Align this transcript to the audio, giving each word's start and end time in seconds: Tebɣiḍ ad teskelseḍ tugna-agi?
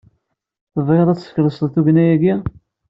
Tebɣiḍ 0.73 1.07
ad 1.09 1.17
teskelseḍ 1.19 1.67
tugna-agi? 1.73 2.33